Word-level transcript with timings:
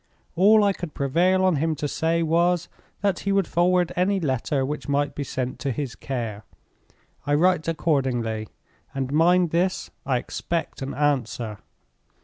All 0.35 0.63
I 0.63 0.73
could 0.73 0.95
prevail 0.95 1.45
on 1.45 1.57
him 1.57 1.75
to 1.75 1.87
say 1.87 2.23
was, 2.23 2.67
that 3.01 3.19
he 3.19 3.31
would 3.31 3.45
forward 3.47 3.91
any 3.95 4.19
letter 4.19 4.65
which 4.65 4.89
might 4.89 5.13
be 5.13 5.23
sent 5.23 5.59
to 5.59 5.71
his 5.71 5.93
care. 5.93 6.43
I 7.27 7.35
write 7.35 7.67
accordingly, 7.67 8.47
and 8.95 9.13
mind 9.13 9.51
this, 9.51 9.91
I 10.03 10.17
expect 10.17 10.81
an 10.81 10.95
answer. 10.95 11.59